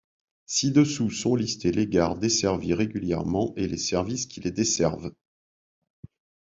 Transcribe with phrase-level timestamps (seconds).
[0.47, 5.13] Ci-dessous sont listées les gares desservies régulièrement et les services qui les desservent.